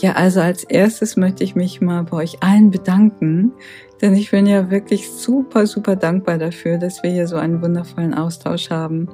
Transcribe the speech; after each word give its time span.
Ja, 0.00 0.12
also 0.12 0.40
als 0.40 0.64
erstes 0.64 1.18
möchte 1.18 1.44
ich 1.44 1.54
mich 1.54 1.82
mal 1.82 2.04
bei 2.04 2.16
euch 2.16 2.42
allen 2.42 2.70
bedanken, 2.70 3.52
denn 4.00 4.14
ich 4.14 4.30
bin 4.30 4.46
ja 4.46 4.70
wirklich 4.70 5.10
super, 5.10 5.66
super 5.66 5.94
dankbar 5.94 6.38
dafür, 6.38 6.78
dass 6.78 7.02
wir 7.02 7.10
hier 7.10 7.26
so 7.26 7.36
einen 7.36 7.60
wundervollen 7.60 8.14
Austausch 8.14 8.70
haben. 8.70 9.10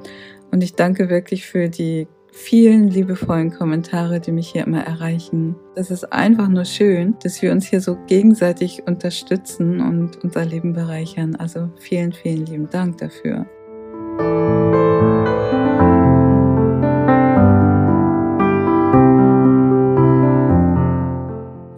Und 0.53 0.63
ich 0.63 0.75
danke 0.75 1.09
wirklich 1.09 1.45
für 1.45 1.69
die 1.69 2.07
vielen 2.37 2.89
liebevollen 2.89 3.51
Kommentare, 3.51 4.21
die 4.21 4.31
mich 4.31 4.51
hier 4.51 4.67
immer 4.67 4.85
erreichen. 4.85 5.57
Das 5.75 5.91
ist 5.91 6.13
einfach 6.13 6.49
nur 6.49 6.67
schön, 6.67 7.17
dass 7.23 7.41
wir 7.41 7.51
uns 7.51 7.67
hier 7.67 7.81
so 7.81 7.97
gegenseitig 8.07 8.83
unterstützen 8.87 9.81
und 9.81 10.23
unser 10.23 10.45
Leben 10.45 10.75
bereichern. 10.75 11.35
Also 11.37 11.71
vielen, 11.79 12.13
vielen 12.13 12.45
lieben 12.45 12.69
Dank 12.69 12.99
dafür. 12.99 13.47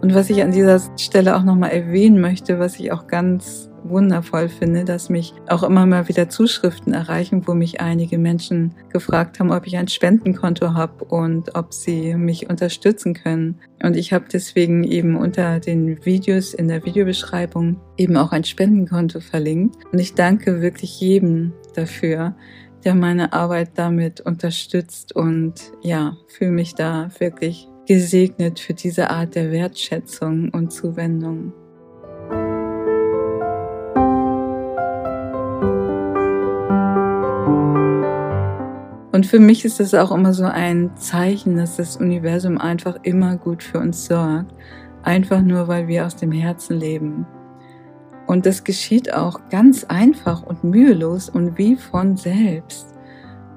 Und 0.01 0.13
was 0.13 0.29
ich 0.29 0.43
an 0.43 0.51
dieser 0.51 0.81
Stelle 0.97 1.37
auch 1.37 1.43
nochmal 1.43 1.71
erwähnen 1.71 2.19
möchte, 2.19 2.59
was 2.59 2.77
ich 2.79 2.91
auch 2.91 3.07
ganz 3.07 3.68
wundervoll 3.89 4.49
finde, 4.49 4.85
dass 4.85 5.09
mich 5.09 5.33
auch 5.47 5.63
immer 5.63 5.85
mal 5.85 6.07
wieder 6.07 6.29
Zuschriften 6.29 6.93
erreichen, 6.93 7.47
wo 7.47 7.53
mich 7.53 7.81
einige 7.81 8.17
Menschen 8.17 8.73
gefragt 8.91 9.39
haben, 9.39 9.51
ob 9.51 9.67
ich 9.67 9.77
ein 9.77 9.87
Spendenkonto 9.87 10.73
habe 10.73 11.05
und 11.05 11.55
ob 11.55 11.73
sie 11.73 12.15
mich 12.15 12.49
unterstützen 12.49 13.13
können. 13.13 13.59
Und 13.83 13.95
ich 13.95 14.13
habe 14.13 14.25
deswegen 14.31 14.83
eben 14.83 15.15
unter 15.15 15.59
den 15.59 16.05
Videos 16.05 16.53
in 16.53 16.67
der 16.67 16.85
Videobeschreibung 16.85 17.79
eben 17.97 18.17
auch 18.17 18.31
ein 18.31 18.43
Spendenkonto 18.43 19.19
verlinkt. 19.19 19.75
Und 19.91 19.99
ich 19.99 20.13
danke 20.13 20.61
wirklich 20.61 20.99
jedem 20.99 21.53
dafür, 21.75 22.35
der 22.83 22.95
meine 22.95 23.33
Arbeit 23.33 23.71
damit 23.75 24.21
unterstützt 24.21 25.15
und 25.15 25.53
ja, 25.81 26.15
fühle 26.27 26.51
mich 26.51 26.75
da 26.75 27.09
wirklich 27.19 27.67
gesegnet 27.87 28.59
für 28.59 28.73
diese 28.73 29.09
Art 29.09 29.35
der 29.35 29.51
Wertschätzung 29.51 30.49
und 30.49 30.71
Zuwendung. 30.71 31.53
Und 39.19 39.25
für 39.25 39.41
mich 39.41 39.65
ist 39.65 39.81
es 39.81 39.93
auch 39.93 40.13
immer 40.13 40.33
so 40.33 40.45
ein 40.45 40.95
Zeichen, 40.95 41.57
dass 41.57 41.75
das 41.75 41.97
Universum 41.97 42.57
einfach 42.57 42.95
immer 43.03 43.35
gut 43.35 43.61
für 43.61 43.77
uns 43.79 44.05
sorgt, 44.05 44.55
einfach 45.03 45.41
nur 45.41 45.67
weil 45.67 45.89
wir 45.89 46.05
aus 46.05 46.15
dem 46.15 46.31
Herzen 46.31 46.79
leben. 46.79 47.27
Und 48.27 48.45
das 48.45 48.63
geschieht 48.63 49.13
auch 49.13 49.41
ganz 49.49 49.83
einfach 49.83 50.41
und 50.43 50.63
mühelos 50.63 51.27
und 51.27 51.57
wie 51.57 51.75
von 51.75 52.15
selbst 52.15 52.93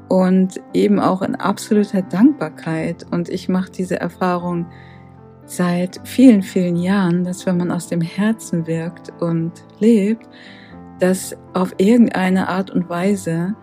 und 0.08 0.60
eben 0.74 0.98
auch 0.98 1.22
in 1.22 1.36
absoluter 1.36 2.02
Dankbarkeit. 2.02 3.06
Und 3.12 3.28
ich 3.28 3.48
mache 3.48 3.70
diese 3.70 4.00
Erfahrung 4.00 4.66
seit 5.46 6.00
vielen, 6.02 6.42
vielen 6.42 6.74
Jahren, 6.74 7.22
dass 7.22 7.46
wenn 7.46 7.58
man 7.58 7.70
aus 7.70 7.86
dem 7.86 8.00
Herzen 8.00 8.66
wirkt 8.66 9.12
und 9.22 9.52
lebt, 9.78 10.27
dass 10.98 11.36
auf 11.55 11.72
irgendeine 11.78 12.48
Art 12.48 12.72
und 12.72 12.88
Weise 12.88 13.55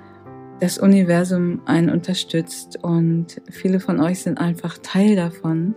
das 0.59 0.77
Universum 0.77 1.61
einen 1.65 1.89
unterstützt 1.89 2.83
und 2.83 3.41
viele 3.49 3.79
von 3.79 3.99
euch 3.99 4.21
sind 4.21 4.39
einfach 4.39 4.77
Teil 4.79 5.15
davon. 5.15 5.75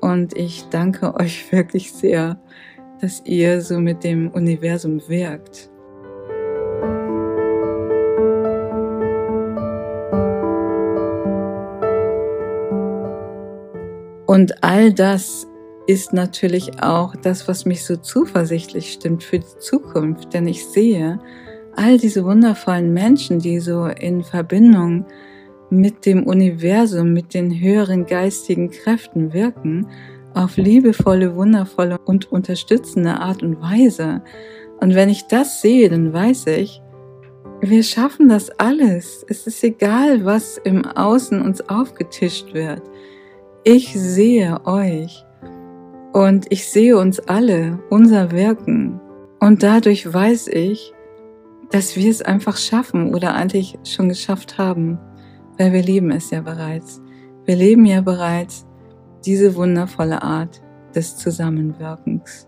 Und 0.00 0.36
ich 0.36 0.64
danke 0.70 1.14
euch 1.20 1.50
wirklich 1.52 1.92
sehr, 1.92 2.40
dass 3.00 3.22
ihr 3.24 3.60
so 3.60 3.80
mit 3.80 4.04
dem 4.04 4.30
Universum 4.30 5.00
wirkt. 5.08 5.70
Und 14.26 14.64
all 14.64 14.92
das 14.92 15.46
ist 15.86 16.12
natürlich 16.12 16.82
auch 16.82 17.14
das, 17.14 17.46
was 17.46 17.66
mich 17.66 17.84
so 17.84 17.96
zuversichtlich 17.96 18.92
stimmt 18.92 19.22
für 19.22 19.38
die 19.38 19.58
Zukunft. 19.58 20.32
Denn 20.32 20.46
ich 20.46 20.66
sehe 20.66 21.20
all 21.76 21.98
diese 21.98 22.24
wundervollen 22.24 22.92
Menschen, 22.92 23.38
die 23.38 23.60
so 23.60 23.86
in 23.86 24.22
Verbindung 24.22 25.06
mit 25.70 26.06
dem 26.06 26.24
Universum, 26.24 27.12
mit 27.12 27.34
den 27.34 27.60
höheren 27.60 28.06
geistigen 28.06 28.70
Kräften 28.70 29.32
wirken, 29.32 29.86
auf 30.34 30.56
liebevolle, 30.56 31.36
wundervolle 31.36 31.98
und 32.04 32.30
unterstützende 32.30 33.20
Art 33.20 33.42
und 33.42 33.60
Weise. 33.60 34.22
Und 34.80 34.94
wenn 34.94 35.08
ich 35.08 35.26
das 35.26 35.60
sehe, 35.60 35.88
dann 35.88 36.12
weiß 36.12 36.46
ich, 36.48 36.80
wir 37.60 37.82
schaffen 37.82 38.28
das 38.28 38.50
alles. 38.58 39.24
Es 39.28 39.46
ist 39.46 39.62
egal, 39.64 40.24
was 40.24 40.58
im 40.58 40.84
Außen 40.84 41.40
uns 41.40 41.66
aufgetischt 41.68 42.52
wird. 42.52 42.82
Ich 43.62 43.92
sehe 43.94 44.60
euch 44.66 45.24
und 46.12 46.46
ich 46.50 46.68
sehe 46.68 46.98
uns 46.98 47.20
alle, 47.20 47.78
unser 47.90 48.32
Wirken. 48.32 49.00
Und 49.40 49.62
dadurch 49.62 50.12
weiß 50.12 50.48
ich, 50.48 50.93
dass 51.70 51.96
wir 51.96 52.10
es 52.10 52.22
einfach 52.22 52.56
schaffen 52.56 53.14
oder 53.14 53.34
eigentlich 53.34 53.78
schon 53.84 54.08
geschafft 54.08 54.58
haben, 54.58 54.98
weil 55.58 55.72
wir 55.72 55.82
leben 55.82 56.10
es 56.10 56.30
ja 56.30 56.40
bereits. 56.40 57.00
Wir 57.44 57.56
leben 57.56 57.84
ja 57.84 58.00
bereits 58.00 58.66
diese 59.24 59.54
wundervolle 59.54 60.22
Art 60.22 60.62
des 60.94 61.16
Zusammenwirkens. 61.16 62.46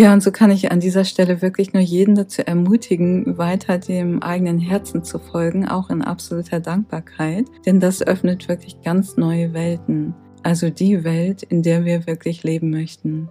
Ja, 0.00 0.14
und 0.14 0.22
so 0.22 0.32
kann 0.32 0.50
ich 0.50 0.72
an 0.72 0.80
dieser 0.80 1.04
Stelle 1.04 1.42
wirklich 1.42 1.74
nur 1.74 1.82
jeden 1.82 2.14
dazu 2.14 2.40
ermutigen, 2.40 3.36
weiter 3.36 3.76
dem 3.76 4.22
eigenen 4.22 4.58
Herzen 4.58 5.04
zu 5.04 5.18
folgen, 5.18 5.68
auch 5.68 5.90
in 5.90 6.00
absoluter 6.00 6.58
Dankbarkeit, 6.58 7.44
denn 7.66 7.80
das 7.80 8.00
öffnet 8.00 8.48
wirklich 8.48 8.80
ganz 8.80 9.18
neue 9.18 9.52
Welten, 9.52 10.14
also 10.42 10.70
die 10.70 11.04
Welt, 11.04 11.42
in 11.42 11.62
der 11.62 11.84
wir 11.84 12.06
wirklich 12.06 12.42
leben 12.44 12.70
möchten. 12.70 13.28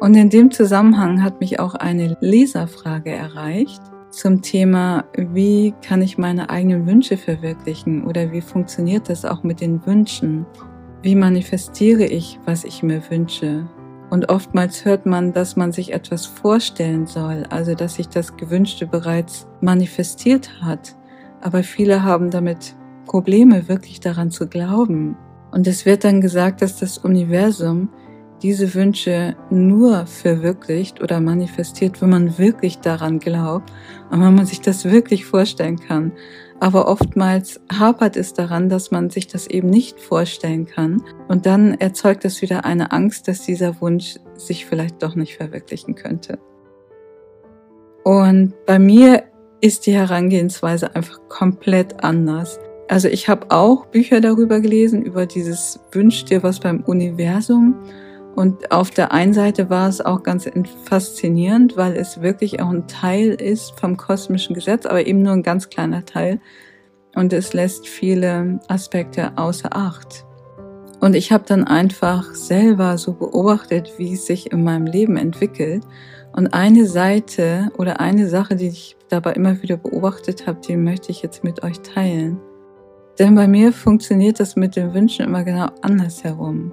Und 0.00 0.16
in 0.16 0.30
dem 0.30 0.50
Zusammenhang 0.50 1.22
hat 1.22 1.40
mich 1.40 1.60
auch 1.60 1.74
eine 1.74 2.16
Leserfrage 2.22 3.10
erreicht 3.10 3.82
zum 4.12 4.42
Thema, 4.42 5.04
wie 5.16 5.74
kann 5.82 6.02
ich 6.02 6.18
meine 6.18 6.50
eigenen 6.50 6.86
Wünsche 6.86 7.16
verwirklichen 7.16 8.04
oder 8.04 8.30
wie 8.30 8.42
funktioniert 8.42 9.08
das 9.08 9.24
auch 9.24 9.42
mit 9.42 9.60
den 9.60 9.84
Wünschen? 9.86 10.46
Wie 11.00 11.14
manifestiere 11.14 12.04
ich, 12.04 12.38
was 12.44 12.64
ich 12.64 12.82
mir 12.82 13.02
wünsche? 13.10 13.66
Und 14.10 14.28
oftmals 14.28 14.84
hört 14.84 15.06
man, 15.06 15.32
dass 15.32 15.56
man 15.56 15.72
sich 15.72 15.94
etwas 15.94 16.26
vorstellen 16.26 17.06
soll, 17.06 17.44
also 17.48 17.74
dass 17.74 17.94
sich 17.94 18.08
das 18.08 18.36
Gewünschte 18.36 18.86
bereits 18.86 19.46
manifestiert 19.62 20.60
hat. 20.60 20.94
Aber 21.40 21.62
viele 21.62 22.02
haben 22.02 22.30
damit 22.30 22.76
Probleme, 23.06 23.68
wirklich 23.68 24.00
daran 24.00 24.30
zu 24.30 24.46
glauben. 24.46 25.16
Und 25.50 25.66
es 25.66 25.86
wird 25.86 26.04
dann 26.04 26.20
gesagt, 26.20 26.60
dass 26.60 26.78
das 26.78 26.98
Universum 26.98 27.88
diese 28.42 28.74
Wünsche 28.74 29.36
nur 29.50 30.06
verwirklicht 30.06 31.00
oder 31.00 31.20
manifestiert, 31.20 32.02
wenn 32.02 32.10
man 32.10 32.38
wirklich 32.38 32.78
daran 32.78 33.20
glaubt 33.20 33.72
und 34.10 34.20
wenn 34.20 34.34
man 34.34 34.46
sich 34.46 34.60
das 34.60 34.84
wirklich 34.84 35.24
vorstellen 35.24 35.78
kann. 35.78 36.12
Aber 36.58 36.88
oftmals 36.88 37.60
hapert 37.72 38.16
es 38.16 38.34
daran, 38.34 38.68
dass 38.68 38.90
man 38.90 39.10
sich 39.10 39.26
das 39.26 39.46
eben 39.46 39.70
nicht 39.70 40.00
vorstellen 40.00 40.66
kann. 40.66 41.02
Und 41.28 41.46
dann 41.46 41.74
erzeugt 41.74 42.24
es 42.24 42.40
wieder 42.40 42.64
eine 42.64 42.92
Angst, 42.92 43.26
dass 43.26 43.42
dieser 43.42 43.80
Wunsch 43.80 44.16
sich 44.34 44.66
vielleicht 44.66 45.02
doch 45.02 45.14
nicht 45.14 45.36
verwirklichen 45.36 45.94
könnte. 45.94 46.38
Und 48.04 48.54
bei 48.66 48.78
mir 48.78 49.24
ist 49.60 49.86
die 49.86 49.94
Herangehensweise 49.94 50.94
einfach 50.94 51.20
komplett 51.28 52.02
anders. 52.04 52.58
Also 52.88 53.08
ich 53.08 53.28
habe 53.28 53.50
auch 53.50 53.86
Bücher 53.86 54.20
darüber 54.20 54.60
gelesen, 54.60 55.02
über 55.02 55.26
dieses 55.26 55.80
Wünsch 55.92 56.24
dir 56.24 56.42
was 56.42 56.60
beim 56.60 56.80
Universum. 56.82 57.76
Und 58.34 58.72
auf 58.72 58.90
der 58.90 59.12
einen 59.12 59.34
Seite 59.34 59.68
war 59.68 59.88
es 59.88 60.00
auch 60.00 60.22
ganz 60.22 60.48
faszinierend, 60.84 61.76
weil 61.76 61.96
es 61.96 62.22
wirklich 62.22 62.60
auch 62.60 62.70
ein 62.70 62.86
Teil 62.88 63.30
ist 63.30 63.78
vom 63.78 63.96
kosmischen 63.96 64.54
Gesetz, 64.54 64.86
aber 64.86 65.06
eben 65.06 65.22
nur 65.22 65.32
ein 65.32 65.42
ganz 65.42 65.68
kleiner 65.68 66.04
Teil. 66.04 66.40
Und 67.14 67.32
es 67.32 67.52
lässt 67.52 67.86
viele 67.86 68.60
Aspekte 68.68 69.32
außer 69.36 69.76
Acht. 69.76 70.24
Und 71.00 71.14
ich 71.14 71.32
habe 71.32 71.44
dann 71.46 71.64
einfach 71.64 72.34
selber 72.34 72.96
so 72.96 73.12
beobachtet, 73.12 73.92
wie 73.98 74.14
es 74.14 74.24
sich 74.24 74.52
in 74.52 74.64
meinem 74.64 74.86
Leben 74.86 75.16
entwickelt. 75.16 75.82
Und 76.32 76.54
eine 76.54 76.86
Seite 76.86 77.70
oder 77.76 78.00
eine 78.00 78.28
Sache, 78.28 78.56
die 78.56 78.68
ich 78.68 78.96
dabei 79.10 79.32
immer 79.32 79.60
wieder 79.60 79.76
beobachtet 79.76 80.46
habe, 80.46 80.60
die 80.66 80.76
möchte 80.76 81.10
ich 81.10 81.20
jetzt 81.20 81.44
mit 81.44 81.62
euch 81.64 81.80
teilen. 81.80 82.40
Denn 83.18 83.34
bei 83.34 83.46
mir 83.46 83.72
funktioniert 83.72 84.40
das 84.40 84.56
mit 84.56 84.76
den 84.76 84.94
Wünschen 84.94 85.26
immer 85.26 85.44
genau 85.44 85.66
andersherum. 85.82 86.72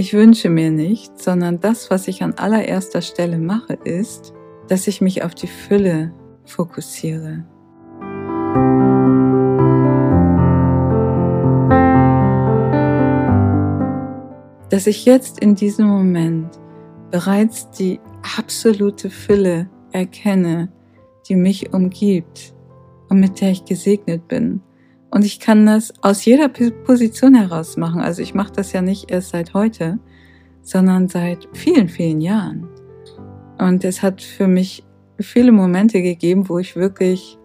Ich 0.00 0.14
wünsche 0.14 0.48
mir 0.48 0.70
nicht, 0.70 1.20
sondern 1.20 1.58
das, 1.58 1.90
was 1.90 2.06
ich 2.06 2.22
an 2.22 2.34
allererster 2.34 3.02
Stelle 3.02 3.36
mache, 3.36 3.72
ist, 3.82 4.32
dass 4.68 4.86
ich 4.86 5.00
mich 5.00 5.24
auf 5.24 5.34
die 5.34 5.48
Fülle 5.48 6.14
fokussiere. 6.44 7.44
Dass 14.70 14.86
ich 14.86 15.04
jetzt 15.04 15.40
in 15.40 15.56
diesem 15.56 15.88
Moment 15.88 16.60
bereits 17.10 17.68
die 17.70 17.98
absolute 18.38 19.10
Fülle 19.10 19.68
erkenne, 19.90 20.70
die 21.28 21.34
mich 21.34 21.74
umgibt 21.74 22.54
und 23.08 23.18
mit 23.18 23.40
der 23.40 23.50
ich 23.50 23.64
gesegnet 23.64 24.28
bin. 24.28 24.62
Und 25.18 25.24
ich 25.24 25.40
kann 25.40 25.66
das 25.66 25.92
aus 26.00 26.24
jeder 26.24 26.48
Position 26.48 27.34
heraus 27.34 27.76
machen. 27.76 28.00
Also 28.00 28.22
ich 28.22 28.34
mache 28.34 28.52
das 28.52 28.72
ja 28.72 28.82
nicht 28.82 29.10
erst 29.10 29.30
seit 29.30 29.52
heute, 29.52 29.98
sondern 30.62 31.08
seit 31.08 31.48
vielen, 31.54 31.88
vielen 31.88 32.20
Jahren. 32.20 32.68
Und 33.58 33.82
es 33.82 34.00
hat 34.00 34.22
für 34.22 34.46
mich 34.46 34.84
viele 35.18 35.50
Momente 35.50 36.02
gegeben, 36.02 36.48
wo 36.48 36.60
ich 36.60 36.76
wirklich, 36.76 37.36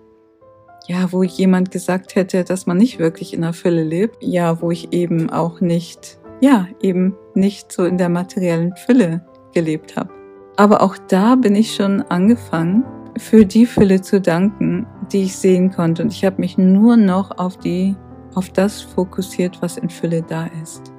ja, 0.87 1.11
wo 1.11 1.23
jemand 1.23 1.71
gesagt 1.71 2.13
hätte, 2.13 2.43
dass 2.43 2.67
man 2.67 2.77
nicht 2.77 2.99
wirklich 2.99 3.33
in 3.33 3.41
der 3.41 3.53
Fülle 3.53 3.83
lebt. 3.83 4.17
Ja, 4.21 4.61
wo 4.61 4.69
ich 4.69 4.93
eben 4.93 5.31
auch 5.31 5.59
nicht, 5.59 6.19
ja, 6.41 6.67
eben 6.79 7.15
nicht 7.33 7.71
so 7.71 7.85
in 7.85 7.97
der 7.97 8.09
materiellen 8.09 8.75
Fülle 8.75 9.25
gelebt 9.51 9.97
habe. 9.97 10.13
Aber 10.57 10.83
auch 10.83 10.95
da 11.07 11.33
bin 11.33 11.55
ich 11.55 11.73
schon 11.73 12.03
angefangen, 12.03 12.85
für 13.17 13.45
die 13.45 13.65
Fülle 13.65 14.01
zu 14.01 14.19
danken, 14.19 14.87
die 15.11 15.23
ich 15.23 15.35
sehen 15.35 15.71
konnte. 15.71 16.03
Und 16.03 16.13
ich 16.13 16.25
habe 16.25 16.41
mich 16.41 16.57
nur 16.57 16.97
noch 16.97 17.37
auf 17.37 17.57
die, 17.57 17.95
auf 18.35 18.49
das 18.49 18.81
fokussiert, 18.81 19.61
was 19.61 19.77
in 19.77 19.89
Fülle 19.89 20.23
da 20.23 20.47
ist. 20.61 20.91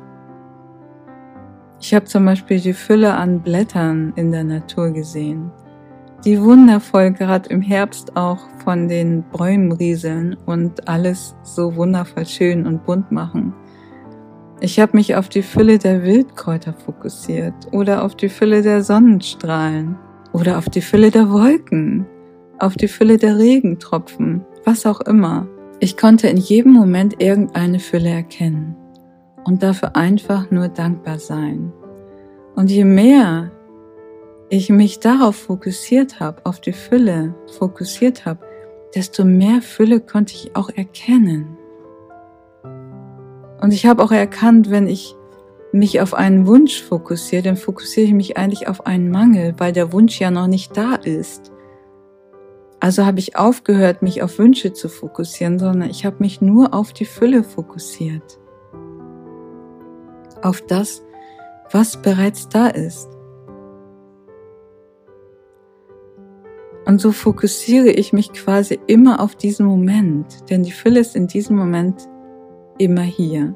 Ich 1.81 1.93
habe 1.93 2.07
zum 2.07 2.25
Beispiel 2.25 2.61
die 2.61 2.73
Fülle 2.73 3.15
an 3.15 3.41
Blättern 3.41 4.13
in 4.17 4.33
der 4.33 4.45
Natur 4.45 4.91
gesehen, 4.91 5.51
die 6.25 6.41
wundervoll 6.41 7.11
gerade 7.13 7.51
im 7.51 7.61
Herbst 7.61 8.17
auch 8.17 8.39
von 8.65 8.89
den 8.89 9.23
Bäumen 9.25 9.73
rieseln 9.73 10.37
und 10.47 10.89
alles 10.89 11.37
so 11.43 11.77
wundervoll 11.77 12.25
schön 12.25 12.67
und 12.67 12.87
bunt 12.87 13.13
machen. 13.13 13.53
Ich 14.61 14.81
habe 14.81 14.97
mich 14.97 15.15
auf 15.17 15.29
die 15.29 15.43
Fülle 15.43 15.79
der 15.79 16.03
Wildkräuter 16.05 16.73
fokussiert 16.73 17.55
oder 17.73 18.03
auf 18.03 18.15
die 18.15 18.31
Fülle 18.31 18.63
der 18.63 18.83
Sonnenstrahlen 18.83 19.99
oder 20.35 20.59
auf 20.59 20.69
die 20.69 20.83
Fülle 20.83 21.11
der 21.11 21.31
Wolken, 21.31 22.07
auf 22.59 22.75
die 22.75 22.89
Fülle 22.89 23.17
der 23.17 23.39
Regentropfen, 23.39 24.45
was 24.65 24.85
auch 24.85 25.01
immer. 25.01 25.47
Ich 25.79 25.97
konnte 25.97 26.29
in 26.29 26.37
jedem 26.37 26.73
Moment 26.73 27.23
irgendeine 27.23 27.79
Fülle 27.79 28.11
erkennen 28.11 28.77
und 29.45 29.63
dafür 29.63 29.97
einfach 29.97 30.51
nur 30.51 30.69
dankbar 30.69 31.19
sein. 31.19 31.73
Und 32.57 32.71
je 32.71 32.85
mehr 32.85 33.53
ich 34.51 34.71
mich 34.71 34.99
darauf 34.99 35.37
fokussiert 35.37 36.21
habe, 36.21 36.45
auf 36.45 36.61
die 36.61 36.73
Fülle 36.73 37.35
fokussiert 37.59 38.27
habe, 38.27 38.41
desto 38.95 39.25
mehr 39.25 39.63
Fülle 39.63 40.01
konnte 40.01 40.35
ich 40.35 40.57
auch 40.57 40.69
erkennen. 40.69 41.57
Und 43.61 43.73
ich 43.73 43.87
habe 43.87 44.03
auch 44.03 44.13
erkannt, 44.13 44.71
wenn 44.71 44.89
ich 44.89 45.15
mich 45.75 46.01
auf 46.01 46.15
einen 46.15 46.47
Wunsch 46.47 46.83
fokussiere, 46.83 47.43
dann 47.43 47.57
fokussiere 47.57 48.07
ich 48.07 48.15
mich 48.15 48.37
eigentlich 48.37 48.69
auf 48.69 48.87
einen 48.87 49.11
Mangel, 49.11 49.55
weil 49.59 49.73
der 49.73 49.93
Wunsch 49.93 50.21
ja 50.21 50.31
noch 50.31 50.47
nicht 50.47 50.77
da 50.77 50.95
ist. 50.95 51.51
Also 52.79 53.05
habe 53.05 53.19
ich 53.19 53.37
aufgehört, 53.37 54.01
mich 54.01 54.23
auf 54.23 54.39
Wünsche 54.39 54.73
zu 54.73 54.89
fokussieren, 54.89 55.59
sondern 55.59 55.91
ich 55.91 56.07
habe 56.07 56.17
mich 56.21 56.41
nur 56.41 56.75
auf 56.75 56.93
die 56.93 57.05
Fülle 57.05 57.43
fokussiert. 57.43 58.39
Auf 60.43 60.61
das, 60.61 61.03
was 61.73 62.01
bereits 62.01 62.49
da 62.49 62.69
ist. 62.69 63.09
Und 66.87 67.01
so 67.01 67.11
fokussiere 67.11 67.89
ich 67.89 68.13
mich 68.13 68.33
quasi 68.33 68.79
immer 68.87 69.21
auf 69.21 69.35
diesen 69.35 69.67
Moment, 69.67 70.51
denn 70.51 70.63
die 70.63 70.73
Fülle 70.73 71.01
ist 71.01 71.17
in 71.17 71.27
diesem 71.27 71.57
Moment 71.57 72.07
immer 72.79 73.03
hier. 73.03 73.55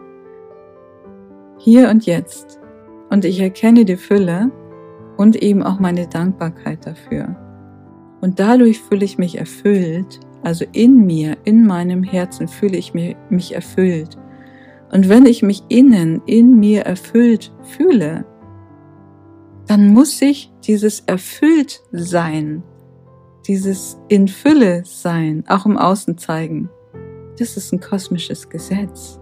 Hier 1.58 1.90
und 1.90 2.06
jetzt. 2.06 2.60
Und 3.10 3.24
ich 3.24 3.40
erkenne 3.40 3.84
die 3.84 3.96
Fülle 3.96 4.50
und 5.16 5.36
eben 5.36 5.62
auch 5.62 5.80
meine 5.80 6.06
Dankbarkeit 6.06 6.86
dafür. 6.86 7.36
Und 8.20 8.38
dadurch 8.38 8.80
fühle 8.80 9.04
ich 9.04 9.18
mich 9.18 9.38
erfüllt, 9.38 10.20
also 10.42 10.64
in 10.72 11.04
mir, 11.04 11.36
in 11.44 11.66
meinem 11.66 12.02
Herzen 12.02 12.48
fühle 12.48 12.76
ich 12.76 12.92
mich 12.94 13.54
erfüllt. 13.54 14.16
Und 14.92 15.08
wenn 15.08 15.26
ich 15.26 15.42
mich 15.42 15.62
innen, 15.68 16.22
in 16.26 16.58
mir 16.58 16.82
erfüllt 16.82 17.52
fühle, 17.62 18.24
dann 19.66 19.92
muss 19.92 20.22
ich 20.22 20.52
dieses 20.64 21.00
erfüllt 21.00 21.82
sein, 21.92 22.62
dieses 23.46 23.98
in 24.08 24.28
Fülle 24.28 24.82
sein, 24.84 25.44
auch 25.48 25.66
im 25.66 25.76
Außen 25.76 26.16
zeigen. 26.18 26.70
Das 27.38 27.56
ist 27.56 27.72
ein 27.72 27.80
kosmisches 27.80 28.48
Gesetz. 28.48 29.20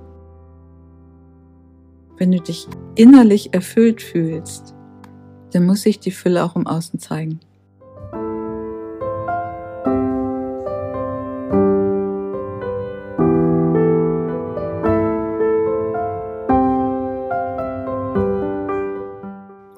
Wenn 2.18 2.32
du 2.32 2.40
dich 2.40 2.66
innerlich 2.94 3.52
erfüllt 3.52 4.00
fühlst, 4.00 4.74
dann 5.52 5.66
muss 5.66 5.82
sich 5.82 6.00
die 6.00 6.10
Fülle 6.10 6.44
auch 6.44 6.56
im 6.56 6.66
Außen 6.66 6.98
zeigen. 6.98 7.40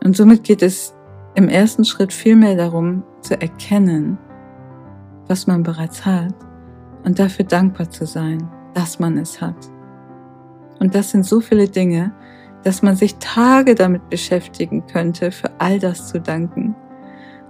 Und 0.05 0.17
somit 0.17 0.44
geht 0.44 0.62
es 0.62 0.94
im 1.35 1.49
ersten 1.49 1.85
Schritt 1.85 2.12
vielmehr 2.12 2.56
darum, 2.56 3.02
zu 3.20 3.38
erkennen, 3.40 4.17
was 5.26 5.46
man 5.46 5.62
bereits 5.62 6.06
hat 6.06 6.35
und 7.05 7.19
dafür 7.19 7.44
dankbar 7.44 7.90
zu 7.90 8.06
sein, 8.06 8.49
dass 8.75 8.99
man 8.99 9.19
es 9.19 9.40
hat. 9.40 9.77
Und 10.78 10.94
das 10.94 11.10
sind 11.10 11.25
so 11.25 11.40
viele 11.40 11.69
Dinge, 11.69 12.12
dass 12.64 12.82
man 12.82 12.96
sich 12.96 13.16
Tage 13.16 13.75
damit 13.75 14.08
beschäftigen 14.10 14.86
könnte, 14.86 15.30
für 15.30 15.50
all 15.58 15.78
das 15.78 16.08
zu 16.08 16.20
danken. 16.20 16.75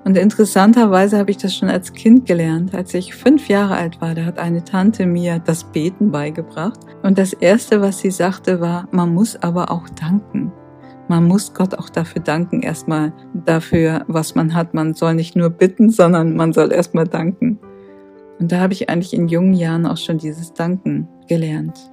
Und 0.05 0.17
interessanterweise 0.17 1.19
habe 1.19 1.31
ich 1.31 1.37
das 1.37 1.55
schon 1.55 1.69
als 1.69 1.93
Kind 1.93 2.25
gelernt. 2.25 2.75
Als 2.75 2.95
ich 2.95 3.15
fünf 3.15 3.49
Jahre 3.49 3.77
alt 3.77 4.01
war, 4.01 4.15
da 4.15 4.25
hat 4.25 4.39
eine 4.39 4.65
Tante 4.65 5.07
mir 5.07 5.39
das 5.39 5.65
Beten 5.65 6.11
beigebracht. 6.11 6.81
Und 7.03 7.19
das 7.19 7.33
Erste, 7.33 7.81
was 7.81 7.99
sie 7.99 8.11
sagte, 8.11 8.61
war, 8.61 8.89
man 8.91 9.13
muss 9.13 9.37
aber 9.43 9.71
auch 9.71 9.89
danken. 9.91 10.53
Man 11.09 11.25
muss 11.25 11.53
Gott 11.55 11.75
auch 11.75 11.89
dafür 11.89 12.23
danken, 12.23 12.63
erstmal 12.63 13.13
dafür, 13.33 14.05
was 14.09 14.35
man 14.35 14.55
hat. 14.55 14.75
Man 14.75 14.95
soll 14.95 15.15
nicht 15.15 15.37
nur 15.37 15.51
bitten, 15.51 15.91
sondern 15.91 16.37
man 16.37 16.53
soll 16.53 16.73
erstmal 16.73 17.07
danken. 17.07 17.59
Und 18.39 18.53
da 18.53 18.61
habe 18.61 18.75
ich 18.75 18.89
eigentlich 18.89 19.15
in 19.15 19.29
jungen 19.29 19.55
Jahren 19.55 19.87
auch 19.87 19.97
schon 19.97 20.19
dieses 20.19 20.53
Danken 20.53 21.09
gelernt. 21.27 21.91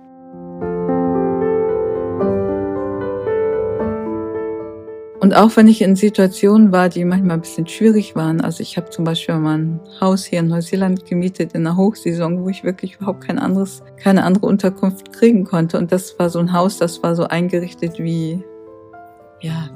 Und 5.25 5.35
auch 5.35 5.55
wenn 5.55 5.67
ich 5.67 5.81
in 5.81 5.95
Situationen 5.95 6.71
war, 6.71 6.87
die 6.87 7.03
manchmal 7.03 7.37
ein 7.37 7.41
bisschen 7.41 7.65
schwierig 7.65 8.15
waren, 8.15 8.41
also 8.41 8.61
ich 8.61 8.77
habe 8.77 8.91
zum 8.91 9.05
Beispiel 9.05 9.33
mal 9.33 9.57
ein 9.57 9.79
Haus 9.99 10.23
hier 10.23 10.37
in 10.41 10.49
Neuseeland 10.49 11.03
gemietet 11.07 11.53
in 11.53 11.63
der 11.63 11.75
Hochsaison, 11.75 12.43
wo 12.43 12.49
ich 12.49 12.63
wirklich 12.63 12.97
überhaupt 12.97 13.25
kein 13.25 13.39
anderes, 13.39 13.81
keine 13.97 14.23
andere 14.23 14.45
Unterkunft 14.45 15.11
kriegen 15.13 15.43
konnte. 15.43 15.79
Und 15.79 15.91
das 15.91 16.19
war 16.19 16.29
so 16.29 16.37
ein 16.37 16.53
Haus, 16.53 16.77
das 16.77 17.01
war 17.01 17.15
so 17.15 17.23
eingerichtet 17.23 17.97
wie, 17.97 18.43
ja, 19.41 19.71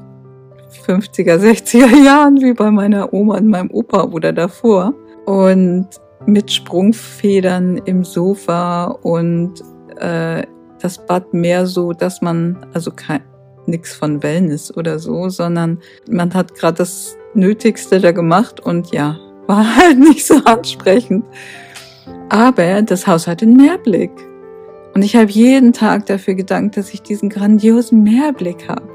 50er, 0.86 1.38
60er 1.38 2.06
Jahren, 2.06 2.40
wie 2.44 2.54
bei 2.54 2.70
meiner 2.70 3.12
Oma 3.12 3.38
und 3.38 3.48
meinem 3.48 3.72
Opa 3.72 4.04
oder 4.04 4.32
davor. 4.32 4.94
Und 5.26 5.88
mit 6.28 6.52
Sprungfedern 6.52 7.78
im 7.86 8.04
Sofa 8.04 8.86
und 9.02 9.64
äh, 10.00 10.44
das 10.80 11.04
Bad 11.08 11.34
mehr 11.34 11.66
so, 11.66 11.92
dass 11.92 12.22
man, 12.22 12.68
also 12.72 12.92
kein, 12.92 13.22
nichts 13.70 13.94
von 13.94 14.22
Wellness 14.24 14.76
oder 14.76 15.00
so, 15.00 15.30
sondern 15.30 15.80
man 16.10 16.34
hat 16.34 16.56
gerade 16.56 16.78
das 16.78 17.16
Nötigste 17.34 18.00
da 18.00 18.12
gemacht 18.12 18.60
und 18.60 18.92
ja, 18.92 19.18
war 19.48 19.76
halt 19.78 20.00
nicht 20.00 20.26
so 20.26 20.36
ansprechend. 20.46 21.26
Aber 22.30 22.82
das 22.82 23.08
Haus 23.08 23.28
hatte 23.28 23.46
einen 23.46 23.58
Mehrblick. 23.58 24.12
Und 24.94 25.04
ich 25.04 25.16
habe 25.16 25.30
jeden 25.30 25.74
Tag 25.74 26.08
dafür 26.08 26.34
gedankt, 26.34 26.78
dass 26.78 26.94
ich 26.94 27.02
diesen 27.02 27.30
grandiosen 27.30 28.04
Mehrblick 28.04 28.68
habe. 28.68 28.90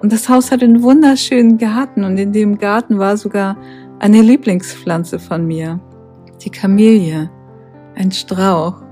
Und 0.00 0.12
das 0.12 0.28
Haus 0.28 0.50
hatte 0.50 0.64
einen 0.64 0.82
wunderschönen 0.82 1.58
Garten 1.58 2.04
und 2.04 2.18
in 2.18 2.32
dem 2.32 2.58
Garten 2.58 2.98
war 2.98 3.16
sogar 3.16 3.56
eine 3.98 4.22
Lieblingspflanze 4.22 5.18
von 5.18 5.46
mir, 5.46 5.80
die 6.42 6.50
Kamelie, 6.50 7.30
ein 7.94 8.12
Strauch 8.12 8.82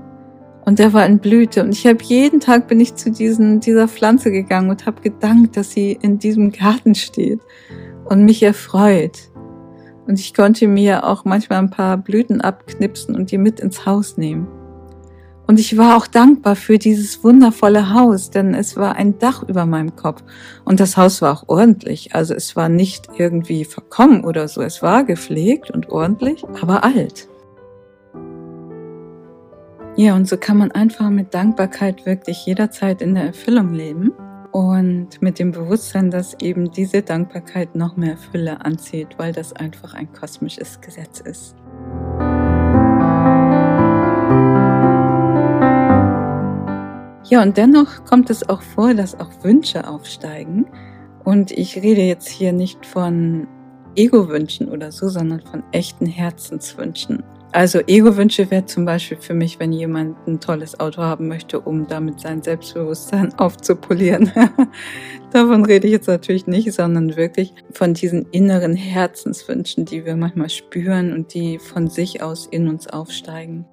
und 0.65 0.79
der 0.79 0.93
war 0.93 1.05
in 1.05 1.19
Blüte. 1.19 1.63
Und 1.63 1.71
ich 1.71 1.85
habe 1.85 2.03
jeden 2.03 2.39
Tag 2.39 2.67
bin 2.67 2.79
ich 2.79 2.95
zu 2.95 3.11
diesen, 3.11 3.59
dieser 3.59 3.87
Pflanze 3.87 4.31
gegangen 4.31 4.69
und 4.69 4.85
habe 4.85 5.01
gedankt, 5.01 5.55
dass 5.57 5.71
sie 5.71 5.97
in 6.01 6.19
diesem 6.19 6.51
Garten 6.51 6.95
steht 6.95 7.39
und 8.05 8.25
mich 8.25 8.41
erfreut. 8.43 9.31
Und 10.07 10.19
ich 10.19 10.33
konnte 10.33 10.67
mir 10.67 11.05
auch 11.05 11.25
manchmal 11.25 11.59
ein 11.59 11.69
paar 11.69 11.97
Blüten 11.97 12.41
abknipsen 12.41 13.15
und 13.15 13.31
die 13.31 13.37
mit 13.37 13.59
ins 13.59 13.85
Haus 13.85 14.17
nehmen. 14.17 14.47
Und 15.47 15.59
ich 15.59 15.77
war 15.77 15.95
auch 15.95 16.07
dankbar 16.07 16.55
für 16.55 16.79
dieses 16.79 17.23
wundervolle 17.23 17.93
Haus, 17.93 18.31
denn 18.31 18.55
es 18.55 18.77
war 18.77 18.95
ein 18.95 19.19
Dach 19.19 19.43
über 19.43 19.67
meinem 19.67 19.95
Kopf. 19.95 20.23
Und 20.63 20.79
das 20.79 20.97
Haus 20.97 21.21
war 21.21 21.33
auch 21.33 21.43
ordentlich. 21.47 22.15
Also 22.15 22.33
es 22.33 22.55
war 22.55 22.67
nicht 22.67 23.09
irgendwie 23.17 23.63
verkommen 23.63 24.23
oder 24.23 24.47
so. 24.47 24.61
Es 24.61 24.81
war 24.81 25.03
gepflegt 25.03 25.69
und 25.69 25.89
ordentlich, 25.89 26.43
aber 26.61 26.83
alt. 26.83 27.27
Ja, 29.97 30.13
und 30.13 30.27
so 30.27 30.35
kann 30.35 30.57
man 30.57 30.73
einfach 30.73 31.09
mit 31.09 31.33
Dankbarkeit 31.33 32.05
wirklich 32.05 32.45
jederzeit 32.45 33.01
in 33.01 33.15
der 33.15 33.27
Erfüllung 33.27 33.73
leben 33.73 34.11
und 34.51 35.21
mit 35.21 35.39
dem 35.39 35.53
Bewusstsein, 35.53 36.11
dass 36.11 36.33
eben 36.41 36.69
diese 36.69 37.01
Dankbarkeit 37.01 37.75
noch 37.75 37.95
mehr 37.95 38.17
Fülle 38.17 38.65
anzieht, 38.65 39.17
weil 39.17 39.31
das 39.31 39.53
einfach 39.53 39.93
ein 39.93 40.11
kosmisches 40.11 40.81
Gesetz 40.81 41.21
ist. 41.21 41.55
Ja, 47.29 47.41
und 47.41 47.55
dennoch 47.55 48.03
kommt 48.03 48.29
es 48.29 48.49
auch 48.49 48.61
vor, 48.61 48.93
dass 48.95 49.17
auch 49.17 49.31
Wünsche 49.43 49.87
aufsteigen. 49.87 50.65
Und 51.23 51.51
ich 51.51 51.77
rede 51.77 52.01
jetzt 52.01 52.27
hier 52.27 52.51
nicht 52.51 52.85
von 52.85 53.47
Ego-Wünschen 53.95 54.67
oder 54.67 54.91
so, 54.91 55.07
sondern 55.07 55.39
von 55.39 55.63
echten 55.71 56.05
Herzenswünschen. 56.05 57.23
Also 57.55 57.79
Ego-Wünsche 57.87 58.51
wäre 58.51 58.65
zum 58.65 58.83
Beispiel 58.83 59.15
für 59.15 59.33
mich, 59.33 59.61
wenn 59.61 59.71
jemand 59.71 60.17
ein 60.27 60.41
tolles 60.41 60.77
Auto 60.77 61.01
haben 61.01 61.29
möchte, 61.29 61.61
um 61.61 61.87
damit 61.87 62.19
sein 62.19 62.43
Selbstbewusstsein 62.43 63.33
aufzupolieren. 63.37 64.29
Davon 65.31 65.63
rede 65.63 65.87
ich 65.87 65.93
jetzt 65.93 66.09
natürlich 66.09 66.47
nicht, 66.47 66.73
sondern 66.73 67.15
wirklich 67.15 67.53
von 67.71 67.93
diesen 67.93 68.25
inneren 68.31 68.75
Herzenswünschen, 68.75 69.85
die 69.85 70.03
wir 70.03 70.17
manchmal 70.17 70.49
spüren 70.49 71.13
und 71.13 71.33
die 71.33 71.57
von 71.57 71.87
sich 71.87 72.21
aus 72.21 72.45
in 72.45 72.67
uns 72.67 72.87
aufsteigen. 72.87 73.65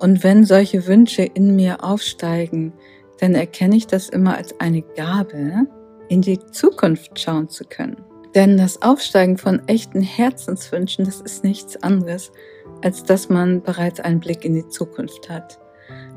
Und 0.00 0.22
wenn 0.22 0.44
solche 0.44 0.86
Wünsche 0.86 1.22
in 1.22 1.56
mir 1.56 1.82
aufsteigen, 1.82 2.74
dann 3.20 3.34
erkenne 3.34 3.74
ich 3.74 3.86
das 3.86 4.10
immer 4.10 4.36
als 4.36 4.60
eine 4.60 4.82
Gabe, 4.82 5.66
in 6.10 6.20
die 6.20 6.40
Zukunft 6.52 7.18
schauen 7.18 7.48
zu 7.48 7.64
können. 7.64 8.09
Denn 8.34 8.56
das 8.56 8.80
Aufsteigen 8.82 9.38
von 9.38 9.66
echten 9.66 10.02
Herzenswünschen, 10.02 11.04
das 11.04 11.20
ist 11.20 11.42
nichts 11.42 11.82
anderes, 11.82 12.30
als 12.82 13.02
dass 13.02 13.28
man 13.28 13.62
bereits 13.62 14.00
einen 14.00 14.20
Blick 14.20 14.44
in 14.44 14.54
die 14.54 14.68
Zukunft 14.68 15.28
hat. 15.28 15.58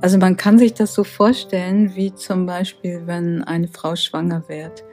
Also 0.01 0.17
man 0.17 0.37
kann 0.37 0.59
sich 0.59 0.73
das 0.73 0.93
so 0.93 1.03
vorstellen, 1.03 1.95
wie 1.95 2.13
zum 2.13 2.45
Beispiel, 2.45 3.03
wenn 3.05 3.43
eine 3.43 3.67
Frau 3.67 3.95
schwanger 3.95 4.43
wird. 4.47 4.83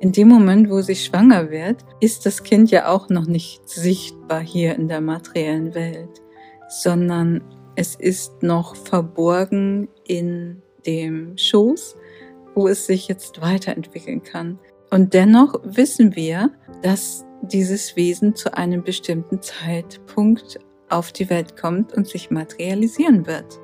In 0.00 0.10
dem 0.10 0.28
Moment, 0.28 0.68
wo 0.68 0.80
sie 0.80 0.96
schwanger 0.96 1.50
wird, 1.50 1.84
ist 2.00 2.26
das 2.26 2.42
Kind 2.42 2.70
ja 2.70 2.88
auch 2.88 3.08
noch 3.08 3.26
nicht 3.26 3.68
sichtbar 3.68 4.40
hier 4.40 4.74
in 4.74 4.88
der 4.88 5.00
materiellen 5.00 5.74
Welt, 5.74 6.22
sondern 6.68 7.42
es 7.76 7.94
ist 7.94 8.42
noch 8.42 8.74
verborgen 8.74 9.88
in 10.06 10.62
dem 10.86 11.36
Schoß, 11.38 11.96
wo 12.54 12.68
es 12.68 12.86
sich 12.86 13.08
jetzt 13.08 13.40
weiterentwickeln 13.40 14.22
kann. 14.22 14.58
Und 14.94 15.12
dennoch 15.12 15.58
wissen 15.64 16.14
wir, 16.14 16.52
dass 16.82 17.26
dieses 17.42 17.96
Wesen 17.96 18.36
zu 18.36 18.56
einem 18.56 18.84
bestimmten 18.84 19.42
Zeitpunkt 19.42 20.60
auf 20.88 21.10
die 21.10 21.28
Welt 21.30 21.56
kommt 21.56 21.92
und 21.94 22.06
sich 22.06 22.30
materialisieren 22.30 23.26
wird. 23.26 23.58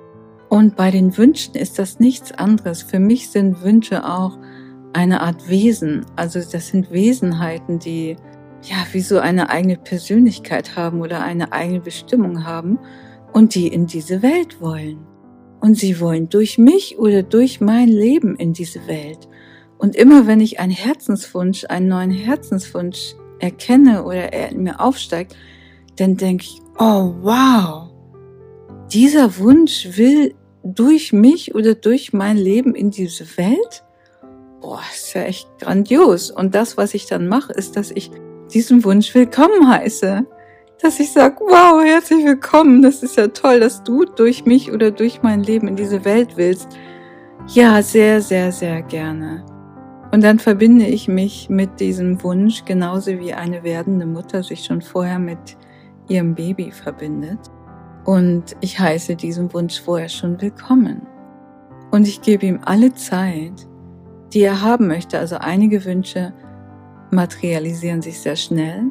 Und 0.49 0.75
bei 0.75 0.90
den 0.90 1.16
Wünschen 1.16 1.54
ist 1.54 1.78
das 1.78 2.00
nichts 2.00 2.32
anderes. 2.32 2.82
Für 2.82 2.99
mich 2.99 3.30
sind 3.30 3.62
Wünsche 3.62 4.04
auch 4.04 4.37
eine 4.92 5.20
Art 5.20 5.49
Wesen. 5.49 6.04
Also 6.16 6.40
das 6.40 6.66
sind 6.66 6.90
Wesenheiten, 6.90 7.78
die 7.78 8.16
ja 8.62 8.84
wie 8.90 9.00
so 9.00 9.20
eine 9.20 9.50
eigene 9.50 9.76
Persönlichkeit 9.76 10.75
haben 10.75 11.00
oder 11.00 11.22
eine 11.22 11.52
eigene 11.52 11.78
Bestimmung 11.78 12.44
haben 12.44 12.76
und 13.32 13.54
die 13.54 13.68
in 13.68 13.87
diese 13.87 14.20
Welt 14.22 14.60
wollen. 14.60 15.06
Und 15.60 15.76
sie 15.76 16.00
wollen 16.00 16.28
durch 16.28 16.58
mich 16.58 16.99
oder 16.99 17.22
durch 17.22 17.60
mein 17.60 17.87
Leben 17.87 18.34
in 18.34 18.52
diese 18.52 18.84
Welt. 18.88 19.28
Und 19.80 19.96
immer 19.96 20.26
wenn 20.26 20.40
ich 20.40 20.60
einen 20.60 20.72
Herzenswunsch, 20.72 21.64
einen 21.68 21.88
neuen 21.88 22.10
Herzenswunsch 22.10 23.14
erkenne 23.38 24.04
oder 24.04 24.32
er 24.32 24.50
in 24.50 24.62
mir 24.62 24.78
aufsteigt, 24.78 25.34
dann 25.96 26.16
denke 26.16 26.44
ich, 26.44 26.60
oh 26.78 27.14
wow, 27.22 27.90
dieser 28.92 29.38
Wunsch 29.38 29.96
will 29.96 30.34
durch 30.62 31.14
mich 31.14 31.54
oder 31.54 31.75
durch 31.75 32.12
mein 32.12 32.37
Leben 32.37 32.75
in 32.75 32.90
diese 32.90 33.25
Welt? 33.38 33.82
Boah, 34.60 34.82
ist 34.94 35.14
ja 35.14 35.22
echt 35.22 35.49
grandios. 35.58 36.30
Und 36.30 36.54
das, 36.54 36.76
was 36.76 36.92
ich 36.92 37.06
dann 37.06 37.26
mache, 37.26 37.54
ist, 37.54 37.76
dass 37.76 37.90
ich 37.90 38.10
diesen 38.52 38.84
Wunsch 38.84 39.14
willkommen 39.14 39.66
heiße 39.66 40.26
dass 40.82 40.99
ich 40.99 41.12
sage, 41.12 41.37
wow, 41.40 41.82
herzlich 41.84 42.25
willkommen, 42.25 42.80
das 42.80 43.02
ist 43.02 43.16
ja 43.16 43.28
toll, 43.28 43.60
dass 43.60 43.82
du 43.84 44.04
durch 44.04 44.46
mich 44.46 44.72
oder 44.72 44.90
durch 44.90 45.22
mein 45.22 45.42
Leben 45.42 45.68
in 45.68 45.76
diese 45.76 46.04
Welt 46.06 46.37
willst. 46.37 46.68
Ja, 47.49 47.82
sehr, 47.82 48.22
sehr, 48.22 48.50
sehr 48.50 48.80
gerne. 48.82 49.44
Und 50.12 50.25
dann 50.25 50.38
verbinde 50.38 50.87
ich 50.87 51.09
mich 51.09 51.49
mit 51.49 51.79
diesem 51.79 52.23
Wunsch, 52.23 52.64
genauso 52.64 53.12
wie 53.19 53.33
eine 53.33 53.62
werdende 53.62 54.07
Mutter 54.07 54.43
sich 54.43 54.64
schon 54.64 54.83
vorher 54.83 55.19
mit 55.19 55.57
ihrem 56.09 56.35
Baby 56.35 56.73
verbindet. 56.73 57.38
Und 58.05 58.57
ich 58.61 58.79
heiße 58.79 59.14
diesen 59.14 59.52
Wunsch 59.52 59.81
vorher 59.81 60.09
schon 60.09 60.40
willkommen. 60.40 61.07
Und 61.93 62.09
ich 62.09 62.23
gebe 62.23 62.47
ihm 62.47 62.61
alle 62.64 62.93
Zeit, 62.95 63.69
die 64.33 64.40
er 64.40 64.62
haben 64.62 64.88
möchte. 64.88 65.19
Also 65.19 65.37
einige 65.37 65.85
Wünsche 65.85 66.33
materialisieren 67.11 68.02
sich 68.02 68.21
sehr 68.21 68.37
schnell 68.37 68.90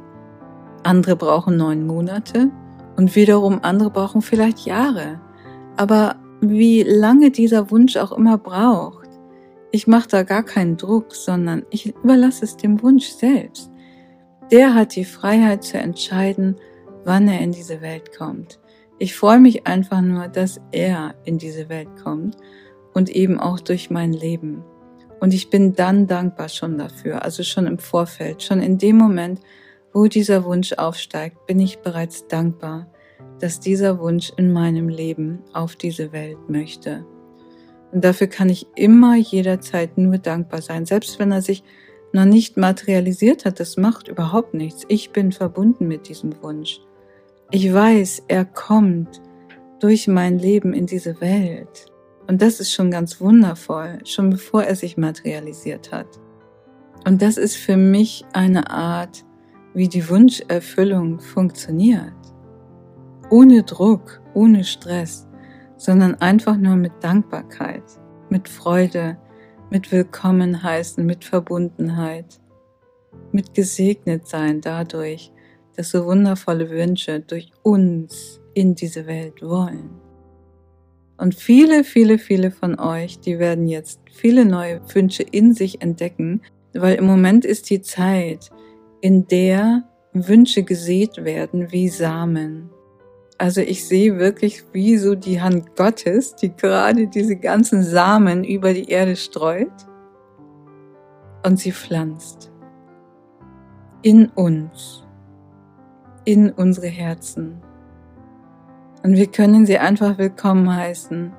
andere 0.83 1.15
brauchen 1.15 1.57
neun 1.57 1.85
Monate 1.85 2.49
und 2.95 3.15
wiederum 3.15 3.59
andere 3.63 3.89
brauchen 3.89 4.21
vielleicht 4.21 4.59
Jahre. 4.59 5.19
Aber 5.77 6.15
wie 6.41 6.83
lange 6.83 7.31
dieser 7.31 7.71
Wunsch 7.71 7.97
auch 7.97 8.11
immer 8.11 8.37
braucht, 8.37 8.98
ich 9.71 9.87
mache 9.87 10.07
da 10.07 10.23
gar 10.23 10.43
keinen 10.43 10.77
Druck, 10.77 11.13
sondern 11.15 11.65
ich 11.69 11.95
überlasse 11.95 12.45
es 12.45 12.57
dem 12.57 12.81
Wunsch 12.81 13.07
selbst. 13.07 13.71
Der 14.51 14.73
hat 14.73 14.95
die 14.95 15.05
Freiheit 15.05 15.63
zu 15.63 15.77
entscheiden, 15.77 16.55
wann 17.05 17.27
er 17.27 17.39
in 17.41 17.51
diese 17.51 17.81
Welt 17.81 18.17
kommt. 18.17 18.59
Ich 18.97 19.15
freue 19.15 19.39
mich 19.39 19.67
einfach 19.67 20.01
nur, 20.01 20.27
dass 20.27 20.59
er 20.71 21.15
in 21.23 21.37
diese 21.37 21.69
Welt 21.69 21.89
kommt 22.03 22.35
und 22.93 23.09
eben 23.09 23.39
auch 23.39 23.59
durch 23.59 23.89
mein 23.89 24.11
Leben. 24.11 24.63
Und 25.19 25.33
ich 25.33 25.49
bin 25.49 25.73
dann 25.73 26.07
dankbar 26.07 26.49
schon 26.49 26.77
dafür, 26.77 27.23
also 27.23 27.43
schon 27.43 27.67
im 27.67 27.77
Vorfeld, 27.77 28.41
schon 28.41 28.61
in 28.61 28.77
dem 28.77 28.97
Moment, 28.97 29.39
wo 29.93 30.07
dieser 30.07 30.45
Wunsch 30.45 30.73
aufsteigt, 30.73 31.45
bin 31.45 31.59
ich 31.59 31.79
bereits 31.79 32.27
dankbar, 32.27 32.87
dass 33.39 33.59
dieser 33.59 33.99
Wunsch 33.99 34.31
in 34.37 34.51
meinem 34.51 34.89
Leben 34.89 35.39
auf 35.53 35.75
diese 35.75 36.11
Welt 36.11 36.49
möchte. 36.49 37.05
Und 37.91 38.03
dafür 38.03 38.27
kann 38.27 38.49
ich 38.49 38.67
immer 38.75 39.15
jederzeit 39.15 39.97
nur 39.97 40.17
dankbar 40.17 40.61
sein, 40.61 40.85
selbst 40.85 41.19
wenn 41.19 41.31
er 41.31 41.41
sich 41.41 41.63
noch 42.13 42.25
nicht 42.25 42.57
materialisiert 42.57 43.45
hat. 43.45 43.59
Das 43.59 43.77
macht 43.77 44.07
überhaupt 44.07 44.53
nichts. 44.53 44.83
Ich 44.87 45.11
bin 45.11 45.31
verbunden 45.31 45.87
mit 45.87 46.07
diesem 46.07 46.41
Wunsch. 46.41 46.81
Ich 47.51 47.73
weiß, 47.73 48.23
er 48.27 48.45
kommt 48.45 49.21
durch 49.79 50.07
mein 50.07 50.37
Leben 50.37 50.73
in 50.73 50.85
diese 50.85 51.19
Welt. 51.21 51.87
Und 52.27 52.41
das 52.41 52.59
ist 52.59 52.71
schon 52.71 52.91
ganz 52.91 53.19
wundervoll, 53.19 53.99
schon 54.05 54.29
bevor 54.29 54.63
er 54.63 54.75
sich 54.75 54.97
materialisiert 54.97 55.91
hat. 55.91 56.19
Und 57.07 57.21
das 57.21 57.37
ist 57.37 57.55
für 57.55 57.77
mich 57.77 58.23
eine 58.33 58.69
Art 58.69 59.23
wie 59.73 59.87
die 59.87 60.07
Wunscherfüllung 60.09 61.19
funktioniert. 61.19 62.13
Ohne 63.29 63.63
Druck, 63.63 64.21
ohne 64.33 64.63
Stress, 64.63 65.27
sondern 65.79 66.15
einfach 66.15 66.57
nur 66.57 66.75
mit 66.75 66.91
Dankbarkeit, 66.99 67.83
mit 68.29 68.49
Freude, 68.49 69.17
mit 69.71 69.93
Willkommen 69.93 70.61
heißen, 70.61 71.05
mit 71.05 71.23
Verbundenheit, 71.23 72.41
mit 73.31 73.53
gesegnet 73.53 74.27
sein 74.27 74.59
dadurch, 74.59 75.31
dass 75.77 75.91
so 75.91 76.05
wundervolle 76.05 76.69
Wünsche 76.69 77.21
durch 77.21 77.51
uns 77.63 78.41
in 78.53 78.75
diese 78.75 79.07
Welt 79.07 79.41
wollen. 79.41 79.89
Und 81.17 81.33
viele, 81.33 81.85
viele, 81.85 82.17
viele 82.17 82.51
von 82.51 82.77
euch, 82.77 83.21
die 83.21 83.39
werden 83.39 83.65
jetzt 83.65 84.01
viele 84.11 84.43
neue 84.43 84.81
Wünsche 84.93 85.23
in 85.23 85.53
sich 85.53 85.81
entdecken, 85.81 86.41
weil 86.73 86.95
im 86.95 87.05
Moment 87.05 87.45
ist 87.45 87.69
die 87.69 87.81
Zeit, 87.81 88.49
in 88.99 89.27
der 89.27 89.83
Wünsche 90.11 90.63
gesät 90.63 91.23
werden 91.23 91.71
wie 91.71 91.87
Samen. 91.87 92.69
Also 93.39 93.61
ich 93.61 93.87
sehe 93.87 94.19
wirklich 94.19 94.65
wie 94.73 94.97
so 94.97 95.15
die 95.15 95.41
Hand 95.41 95.77
Gottes, 95.77 96.35
die 96.35 96.53
gerade 96.53 97.07
diese 97.07 97.37
ganzen 97.37 97.83
Samen 97.83 98.43
über 98.43 98.73
die 98.73 98.89
Erde 98.89 99.15
streut 99.15 99.71
und 101.45 101.57
sie 101.57 101.71
pflanzt. 101.71 102.51
In 104.01 104.27
uns, 104.27 105.05
in 106.25 106.51
unsere 106.51 106.87
Herzen. 106.87 107.61
Und 109.03 109.15
wir 109.15 109.27
können 109.27 109.65
sie 109.65 109.77
einfach 109.77 110.17
willkommen 110.17 110.75
heißen, 110.75 111.31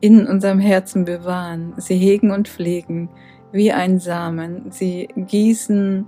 in 0.00 0.28
unserem 0.28 0.60
Herzen 0.60 1.04
bewahren, 1.04 1.74
sie 1.76 1.96
hegen 1.96 2.30
und 2.30 2.46
pflegen 2.46 3.10
wie 3.50 3.72
ein 3.72 3.98
Samen, 3.98 4.70
sie 4.70 5.08
gießen 5.16 6.06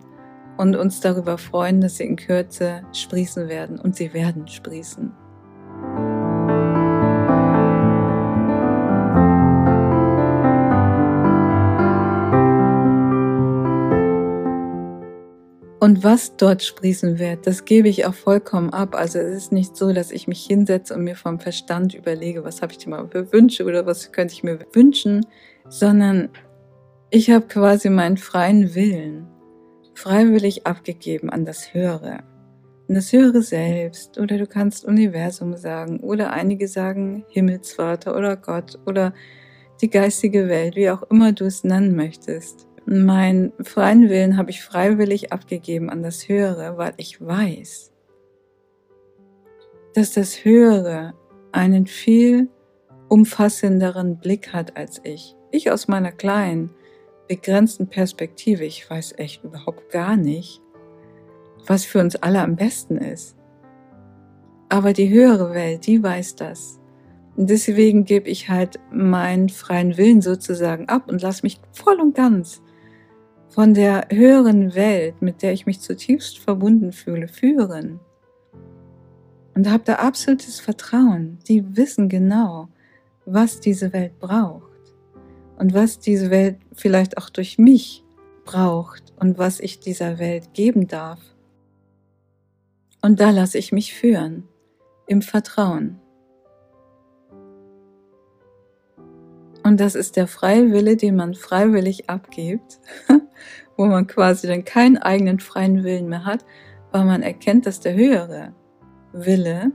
und 0.59 0.77
uns 0.77 1.01
darüber 1.01 1.39
freuen, 1.39 1.81
dass 1.81 1.97
sie 1.97 2.05
in 2.05 2.15
Kürze 2.15 2.83
sprießen 2.93 3.49
werden 3.49 3.81
und 3.81 3.97
sie 3.97 4.15
werden 4.15 4.47
sprießen. 4.47 5.24
Und 15.85 16.03
was 16.03 16.35
dort 16.39 16.63
sprießen 16.63 17.19
wird, 17.19 17.47
das 17.47 17.67
gebe 17.67 17.91
ich 17.91 18.07
auch 18.07 18.15
vollkommen 18.15 18.71
ab. 18.71 18.95
Also 18.95 19.19
es 19.19 19.37
ist 19.37 19.53
nicht 19.53 19.77
so, 19.77 19.93
dass 19.93 20.13
ich 20.13 20.27
mich 20.27 20.43
hinsetze 20.47 20.95
und 20.95 21.05
mir 21.05 21.15
vom 21.15 21.39
Verstand 21.39 21.93
überlege, 21.93 22.43
was 22.43 22.63
habe 22.63 22.73
ich 22.73 22.79
dir 22.79 22.89
mal 22.89 23.07
für 23.07 23.31
Wünsche 23.35 23.67
oder 23.67 23.85
was 23.85 24.11
könnte 24.11 24.33
ich 24.33 24.43
mir 24.43 24.61
wünschen, 24.73 25.27
sondern 25.69 26.31
ich 27.11 27.29
habe 27.29 27.47
quasi 27.49 27.91
meinen 27.91 28.17
freien 28.17 28.75
Willen 28.75 29.27
freiwillig 29.93 30.67
abgegeben 30.67 31.29
an 31.29 31.45
das 31.45 31.75
Höhere. 31.75 32.21
An 32.89 32.95
das 32.95 33.13
Höhere 33.13 33.43
selbst 33.43 34.17
oder 34.19 34.39
du 34.39 34.47
kannst 34.47 34.87
Universum 34.87 35.55
sagen 35.55 36.01
oder 36.01 36.33
einige 36.33 36.67
sagen 36.67 37.27
Himmelsvater 37.29 38.17
oder 38.17 38.39
Gott 38.39 38.79
oder 38.87 39.13
die 39.83 39.91
geistige 39.91 40.49
Welt, 40.49 40.77
wie 40.77 40.89
auch 40.89 41.03
immer 41.11 41.33
du 41.33 41.45
es 41.45 41.63
nennen 41.63 41.95
möchtest. 41.95 42.69
Mein 42.87 43.53
freien 43.63 44.11
Willen 44.11 44.37
habe 44.37 44.51
ich 44.51 44.63
freiwillig 44.63 45.33
abgegeben 45.33 45.89
an 45.89 46.03
das 46.03 46.29
Höhere, 46.29 46.77
weil 46.77 46.93
ich 46.99 47.19
weiß, 47.19 47.93
dass 49.95 50.13
das 50.13 50.45
Höhere 50.45 51.15
einen 51.51 51.87
viel 51.87 52.51
umfassenderen 53.09 54.19
Blick 54.19 54.53
hat 54.53 54.77
als 54.77 55.01
ich. 55.03 55.35
Ich 55.51 55.71
aus 55.71 55.89
meiner 55.89 56.13
kleinen, 56.13 56.71
begrenzten 57.27 57.89
Perspektive, 57.89 58.65
ich 58.65 58.89
weiß 58.91 59.15
echt 59.17 59.45
überhaupt 59.45 59.91
gar 59.91 60.17
nicht, 60.17 60.61
was 61.67 61.87
für 61.87 62.01
uns 62.01 62.17
alle 62.17 62.43
am 62.43 62.57
besten 62.57 62.99
ist. 62.99 63.35
Aber 64.69 64.93
die 64.93 65.09
höhere 65.09 65.55
Welt, 65.55 65.87
die 65.87 66.03
weiß 66.03 66.37
das. 66.37 66.81
Und 67.37 67.49
deswegen 67.49 68.05
gebe 68.05 68.29
ich 68.29 68.51
halt 68.51 68.79
meinen 68.93 69.49
freien 69.49 69.97
Willen 69.97 70.21
sozusagen 70.21 70.89
ab 70.91 71.09
und 71.09 71.23
lasse 71.23 71.45
mich 71.45 71.61
voll 71.73 71.99
und 71.99 72.15
ganz 72.15 72.61
von 73.49 73.75
der 73.75 74.09
höheren 74.11 74.75
Welt, 74.75 75.23
mit 75.23 75.43
der 75.43 75.53
ich 75.53 75.67
mich 75.67 75.81
zutiefst 75.81 76.39
verbunden 76.39 76.93
fühle, 76.93 77.29
führen. 77.29 78.01
Und 79.55 79.71
habe 79.71 79.85
da 79.85 79.97
absolutes 79.97 80.59
Vertrauen. 80.59 81.39
Die 81.47 81.77
wissen 81.77 82.09
genau, 82.09 82.69
was 83.25 83.61
diese 83.61 83.93
Welt 83.93 84.19
braucht 84.19 84.71
und 85.59 85.73
was 85.75 86.01
diese 86.01 86.31
Welt 86.31 86.59
vielleicht 86.73 87.17
auch 87.19 87.31
durch 87.31 87.59
mich 87.59 88.05
braucht 88.45 89.13
und 89.19 89.39
was 89.39 89.61
ich 89.61 89.81
dieser 89.81 90.19
Welt 90.19 90.53
geben 90.55 90.89
darf. 90.89 91.21
Und 93.01 93.21
da 93.21 93.31
lasse 93.31 93.59
ich 93.59 93.71
mich 93.71 93.95
führen, 93.95 94.45
im 95.07 95.23
Vertrauen. 95.23 96.01
Und 99.65 99.81
das 99.81 99.95
ist 99.95 100.17
der 100.17 100.27
freie 100.27 100.73
Wille, 100.73 100.95
den 100.95 101.17
man 101.17 101.35
freiwillig 101.35 102.11
abgibt, 102.11 102.81
wo 103.79 103.87
man 103.87 104.07
quasi 104.07 104.47
dann 104.47 104.67
keinen 104.67 104.99
eigenen 104.99 105.41
freien 105.41 105.83
Willen 105.83 106.11
mehr 106.11 106.27
hat, 106.27 106.45
weil 106.93 107.07
man 107.07 107.23
erkennt, 107.23 107.65
dass 107.65 107.81
der 107.81 107.95
höhere 107.95 108.53
Wille 109.15 109.73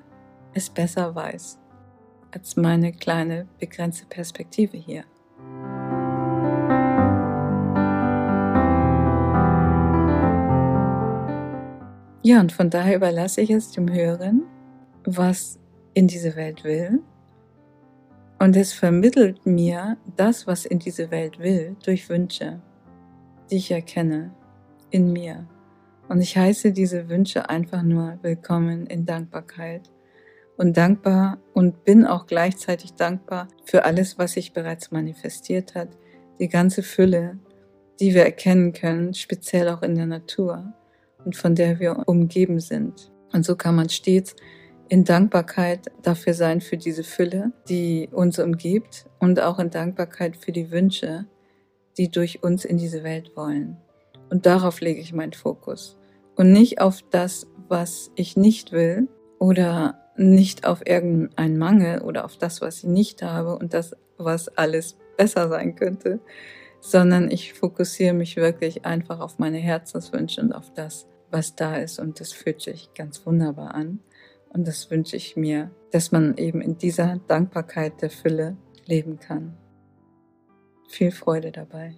es 0.53 0.69
besser 0.69 1.15
weiß 1.15 1.58
als 2.31 2.55
meine 2.55 2.91
kleine 2.93 3.48
begrenzte 3.60 4.05
Perspektive 4.05 4.77
hier. 4.77 5.05
Ja, 12.22 12.39
und 12.39 12.51
von 12.51 12.69
daher 12.69 12.98
überlasse 12.98 13.41
ich 13.41 13.50
es 13.50 13.72
dem 13.72 13.91
Hören, 13.91 14.43
was 15.03 15.58
in 15.96 16.05
diese 16.05 16.36
Welt 16.36 16.63
will 16.63 17.01
und 18.39 18.55
es 18.55 18.74
vermittelt 18.74 19.46
mir 19.46 19.98
das, 20.15 20.48
was 20.48 20.65
in 20.65 20.79
diese 20.79 21.12
Welt 21.12 21.39
will, 21.39 21.75
durch 21.84 22.10
Wünsche, 22.10 22.62
die 23.51 23.58
ich 23.58 23.69
erkenne 23.69 24.34
in 24.89 25.12
mir. 25.12 25.46
Und 26.08 26.22
ich 26.22 26.38
heiße 26.38 26.72
diese 26.72 27.10
Wünsche 27.10 27.50
einfach 27.50 27.84
nur 27.84 28.17
willkommen 28.22 28.88
in 28.88 29.05
Dankbarkeit 29.05 29.91
und 30.58 30.77
dankbar 30.77 31.38
und 31.54 31.84
bin 31.84 32.06
auch 32.06 32.25
gleichzeitig 32.25 32.93
dankbar 32.93 33.49
für 33.65 33.84
alles, 33.84 34.17
was 34.17 34.34
sich 34.34 34.54
bereits 34.54 34.89
manifestiert 34.89 35.75
hat, 35.75 35.89
die 36.39 36.47
ganze 36.47 36.82
Fülle, 36.82 37.38
die 37.99 38.13
wir 38.13 38.23
erkennen 38.23 38.71
können, 38.71 39.13
speziell 39.13 39.67
auch 39.69 39.82
in 39.82 39.95
der 39.95 40.06
Natur 40.06 40.73
und 41.25 41.36
von 41.36 41.56
der 41.56 41.80
wir 41.80 42.08
umgeben 42.08 42.62
sind. 42.62 43.12
Und 43.34 43.45
so 43.45 43.56
kann 43.56 43.75
man 43.75 43.89
stets 43.89 44.36
in 44.89 45.04
Dankbarkeit 45.04 45.91
dafür 46.02 46.34
sein, 46.34 46.62
für 46.62 46.78
diese 46.78 47.04
Fülle, 47.04 47.52
die 47.69 48.10
uns 48.12 48.39
umgibt 48.39 49.06
und 49.19 49.39
auch 49.39 49.60
in 49.60 49.69
Dankbarkeit 49.69 50.36
für 50.36 50.52
die 50.52 50.71
Wünsche, 50.71 51.25
die 51.97 52.10
durch 52.10 52.43
uns 52.43 52.65
in 52.65 52.78
diese 52.78 53.04
Welt 53.04 53.36
wollen. 53.36 53.78
Und 54.30 54.45
darauf 54.45 54.82
lege 54.82 54.99
ich 54.99 55.13
meinen 55.13 55.34
Fokus. 55.34 55.97
Und 56.36 56.52
nicht 56.52 56.82
auf 56.82 57.04
das, 57.12 57.47
was 57.67 58.12
ich 58.15 58.36
nicht 58.36 58.71
will 58.71 59.08
oder 59.38 59.99
nicht 60.17 60.65
auf 60.65 60.86
irgendeinen 60.86 61.58
Mangel 61.58 62.02
oder 62.02 62.25
auf 62.25 62.38
das, 62.38 62.62
was 62.62 62.80
ich 62.80 62.89
nicht 62.89 63.21
habe 63.21 63.58
und 63.58 63.73
das, 63.73 63.95
was 64.17 64.49
alles 64.49 64.97
besser 65.17 65.49
sein 65.49 65.75
könnte, 65.75 66.19
sondern 66.82 67.30
ich 67.30 67.54
fokussiere 67.54 68.13
mich 68.13 68.38
wirklich 68.38 68.86
einfach 68.86 69.19
auf 69.19 69.38
meine 69.38 69.58
Herzenswünsche 69.58 70.41
und 70.41 70.54
auf 70.54 70.73
das, 70.73 71.08
was 71.30 71.56
da 71.56 71.75
ist 71.75 71.99
und 71.99 72.19
das 72.19 72.32
fühlt 72.32 72.62
sich 72.62 72.89
ganz 72.95 73.25
wunderbar 73.25 73.75
an. 73.75 73.99
Und 74.49 74.67
das 74.67 74.89
wünsche 74.89 75.15
ich 75.15 75.35
mir, 75.35 75.71
dass 75.91 76.12
man 76.12 76.38
eben 76.38 76.62
in 76.62 76.77
dieser 76.77 77.17
Dankbarkeit 77.27 78.01
der 78.01 78.09
Fülle 78.09 78.57
leben 78.85 79.19
kann. 79.19 79.57
Viel 80.88 81.12
Freude 81.12 81.51
dabei. 81.51 81.95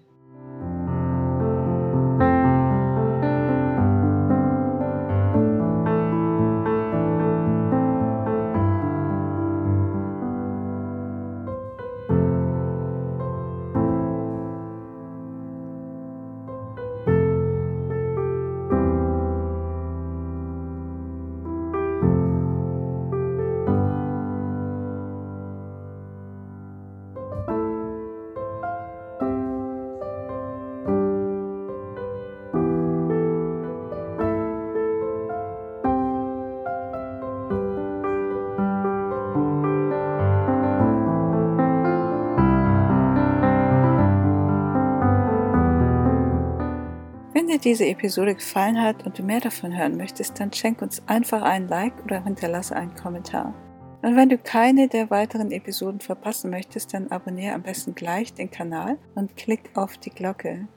Dir 47.51 47.59
diese 47.59 47.85
Episode 47.85 48.35
gefallen 48.35 48.81
hat 48.81 49.05
und 49.05 49.19
du 49.19 49.23
mehr 49.23 49.41
davon 49.41 49.77
hören 49.77 49.97
möchtest, 49.97 50.39
dann 50.39 50.53
schenk 50.53 50.81
uns 50.81 51.01
einfach 51.07 51.41
einen 51.41 51.67
Like 51.67 51.93
oder 52.05 52.23
hinterlasse 52.23 52.75
einen 52.75 52.95
Kommentar. 52.95 53.53
Und 54.01 54.15
wenn 54.15 54.29
du 54.29 54.37
keine 54.37 54.87
der 54.87 55.09
weiteren 55.09 55.51
Episoden 55.51 55.99
verpassen 55.99 56.49
möchtest, 56.49 56.93
dann 56.93 57.11
abonniere 57.11 57.53
am 57.53 57.61
besten 57.61 57.93
gleich 57.93 58.33
den 58.33 58.49
Kanal 58.49 58.97
und 59.15 59.35
klick 59.35 59.69
auf 59.75 59.97
die 59.97 60.09
Glocke. 60.09 60.67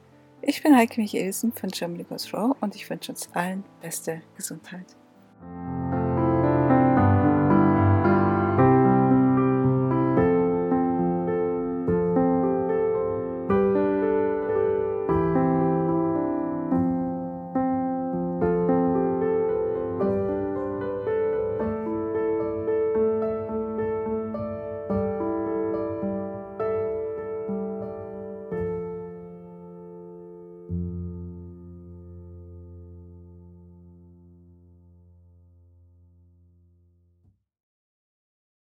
Ich 0.41 0.61
bin 0.61 0.75
Heike 0.75 1.01
Michelsen 1.01 1.53
von 1.53 1.69
Germany 1.69 2.03
Goes 2.03 2.33
Raw 2.33 2.53
und 2.59 2.75
ich 2.75 2.89
wünsche 2.89 3.11
uns 3.11 3.29
allen 3.33 3.63
beste 3.81 4.21
Gesundheit. 4.35 4.95